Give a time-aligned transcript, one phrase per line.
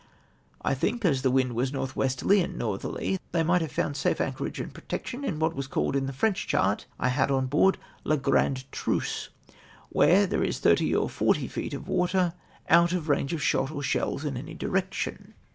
[0.63, 4.19] —"I think as the wind was north westerly and nortlierly, they might liave found safe
[4.19, 7.45] an chorage and protection in what is called in the French chart I had on
[7.45, 11.87] board" Le Grand Trousse'' (see Chart A), tvhere there is thirty or forty feet of
[11.87, 12.33] water
[12.67, 15.35] out of range of shot OR SHELLS IN ANY DIRECTION."